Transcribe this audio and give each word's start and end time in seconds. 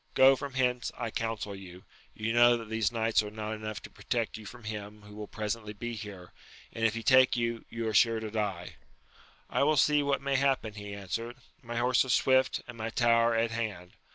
Go 0.15 0.35
from 0.35 0.55
hence, 0.55 0.91
I 0.97 1.11
counsel 1.11 1.55
you! 1.55 1.83
you 2.15 2.33
know 2.33 2.57
that 2.57 2.71
these 2.71 2.91
knights 2.91 3.21
are 3.21 3.29
not 3.29 3.51
enough 3.53 3.83
to 3.83 3.89
protect 3.91 4.35
you 4.35 4.47
from 4.47 4.63
him 4.63 5.03
who 5.03 5.13
will 5.13 5.27
presently 5.27 5.73
be 5.73 5.93
here, 5.93 6.31
and, 6.73 6.83
if 6.83 6.95
he 6.95 7.03
take 7.03 7.37
you, 7.37 7.65
you 7.69 7.87
are* 7.87 7.93
sure 7.93 8.19
to 8.19 8.31
die. 8.31 8.77
I 9.47 9.61
will 9.61 9.77
see 9.77 10.01
what 10.01 10.19
may 10.19 10.37
happen, 10.37 10.73
he 10.73 10.95
answered, 10.95 11.35
my 11.61 11.75
horse 11.75 12.03
is 12.03 12.13
swift, 12.15 12.63
and 12.67 12.79
my 12.79 12.89
tower 12.89 13.35
at 13.35 13.51
hand. 13.51 13.91